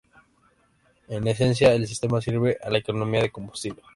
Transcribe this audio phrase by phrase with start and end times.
[1.09, 3.83] En esencia, el sistema sirve a la economía de combustible.